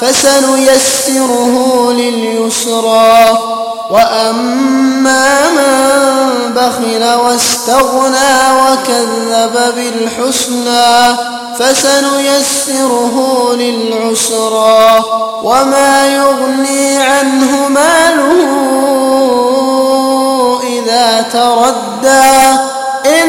فسنيسره 0.00 1.54
لليسرى. 1.92 3.38
وأما 3.90 5.50
من 5.50 6.54
بخل 6.54 7.14
واستغنى 7.14 8.34
وكذب 8.60 9.54
بالحسنى 9.76 11.16
فسنيسره 11.58 13.16
للعسرى. 13.54 15.04
وما 15.42 16.06
يغني 16.06 16.96
عنه 16.96 17.68
ماله 17.68 18.48
إذا 20.62 21.22
تردى 21.32 22.58
إن 23.06 23.28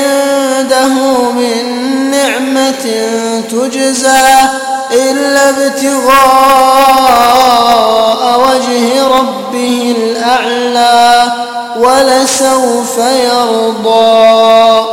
عنده 0.71 1.31
من 1.31 2.11
نعمة 2.11 2.85
تجزى 3.51 4.27
إلا 4.91 5.49
ابتغاء 5.49 6.11
وجه 8.39 9.07
ربه 9.07 9.95
الأعلى 9.97 11.31
ولسوف 11.77 12.97
يرضى. 12.97 14.85